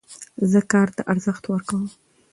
[0.51, 1.83] زه کار ته ارزښت ورکوم.